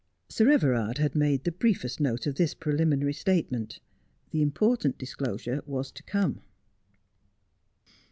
[0.29, 3.79] Sir Everard had made the briefest note of this preliminary statement.
[4.31, 6.41] The important disclosure was to come.